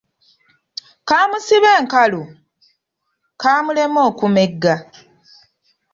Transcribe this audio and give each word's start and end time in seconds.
Kaamusiba 1.07 1.69
enkalu, 1.79 2.21
kaamulema 3.41 3.99
okumegga. 4.09 4.75